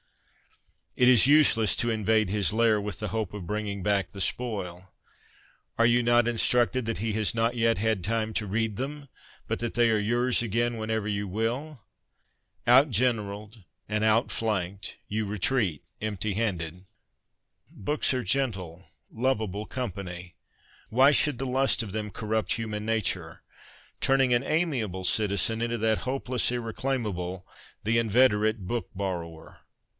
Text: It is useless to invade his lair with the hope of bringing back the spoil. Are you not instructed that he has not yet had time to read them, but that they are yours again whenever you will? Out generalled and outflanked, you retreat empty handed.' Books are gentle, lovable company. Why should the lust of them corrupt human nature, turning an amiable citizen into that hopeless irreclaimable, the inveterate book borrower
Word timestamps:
It 0.97 1.07
is 1.07 1.25
useless 1.27 1.75
to 1.77 1.89
invade 1.91 2.29
his 2.29 2.51
lair 2.51 2.81
with 2.81 2.99
the 2.99 3.09
hope 3.09 3.33
of 3.33 3.47
bringing 3.47 3.81
back 3.81 4.09
the 4.09 4.19
spoil. 4.21 4.91
Are 5.77 5.85
you 5.85 6.03
not 6.03 6.27
instructed 6.27 6.85
that 6.85 6.97
he 6.97 7.13
has 7.13 7.33
not 7.33 7.55
yet 7.55 7.77
had 7.77 8.03
time 8.03 8.33
to 8.33 8.47
read 8.47 8.75
them, 8.75 9.07
but 9.47 9.59
that 9.59 9.75
they 9.75 9.89
are 9.89 9.99
yours 9.99 10.41
again 10.41 10.77
whenever 10.77 11.07
you 11.07 11.27
will? 11.27 11.81
Out 12.67 12.89
generalled 12.89 13.63
and 13.87 14.03
outflanked, 14.03 14.97
you 15.07 15.25
retreat 15.25 15.83
empty 16.01 16.33
handed.' 16.33 16.85
Books 17.71 18.13
are 18.13 18.23
gentle, 18.23 18.85
lovable 19.11 19.65
company. 19.67 20.35
Why 20.89 21.11
should 21.11 21.37
the 21.37 21.45
lust 21.47 21.81
of 21.83 21.93
them 21.93 22.09
corrupt 22.09 22.53
human 22.53 22.85
nature, 22.85 23.43
turning 24.01 24.33
an 24.33 24.43
amiable 24.43 25.03
citizen 25.03 25.61
into 25.61 25.77
that 25.79 25.99
hopeless 26.09 26.51
irreclaimable, 26.51 27.47
the 27.83 27.97
inveterate 27.97 28.67
book 28.67 28.89
borrower 28.93 29.59